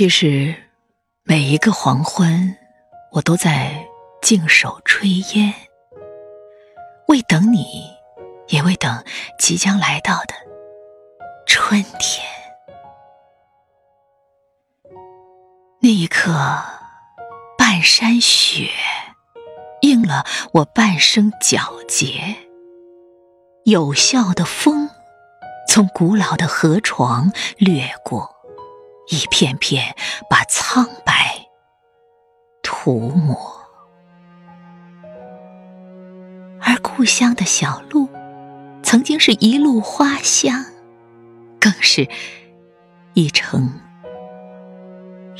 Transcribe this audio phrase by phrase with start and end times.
[0.00, 0.54] 其实，
[1.24, 2.56] 每一个黄昏，
[3.12, 3.86] 我都在
[4.22, 5.52] 静守炊烟，
[7.08, 7.82] 为等你，
[8.48, 9.04] 也为等
[9.38, 10.32] 即将来到的
[11.46, 12.26] 春天。
[15.82, 16.32] 那一刻，
[17.58, 18.70] 半山雪
[19.82, 20.24] 应了
[20.54, 22.36] 我半生皎洁，
[23.66, 24.88] 有效的风
[25.68, 28.39] 从古老的河床掠过。
[29.10, 29.96] 一片片
[30.28, 31.48] 把苍白
[32.62, 33.36] 涂抹，
[36.60, 38.08] 而故乡的小路，
[38.84, 40.64] 曾经是一路花香，
[41.60, 42.08] 更是
[43.14, 43.80] 一程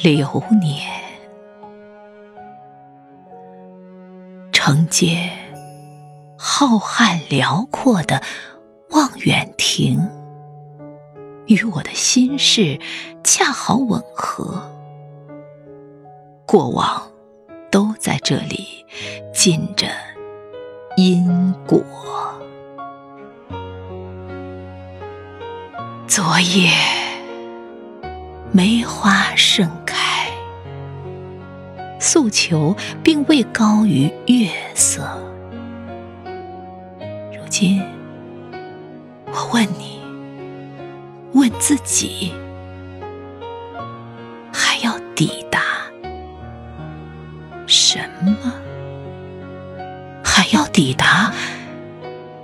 [0.03, 0.91] 流年。
[4.53, 5.31] 承接
[6.37, 8.21] 浩瀚辽阔的
[8.91, 10.20] 望远亭。
[11.51, 12.79] 与我的心事
[13.25, 14.63] 恰好吻合，
[16.47, 17.11] 过往
[17.73, 18.87] 都在这里
[19.35, 19.89] 尽着
[20.97, 21.83] 因果。
[26.07, 26.71] 昨夜
[28.53, 30.31] 梅花盛开，
[31.99, 35.03] 诉求并未高于月色。
[37.33, 37.83] 如今，
[39.27, 40.00] 我问你。
[41.41, 42.35] 问自己，
[44.53, 45.63] 还要抵达
[47.67, 48.37] 什么？
[50.23, 51.33] 还要抵达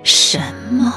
[0.03, 0.91] 什么？